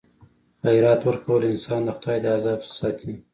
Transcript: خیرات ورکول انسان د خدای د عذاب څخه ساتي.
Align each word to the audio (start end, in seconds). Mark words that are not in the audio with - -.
خیرات 0.61 1.01
ورکول 1.05 1.41
انسان 1.51 1.81
د 1.85 1.89
خدای 1.97 2.17
د 2.21 2.25
عذاب 2.35 2.59
څخه 2.63 2.75
ساتي. 2.79 3.11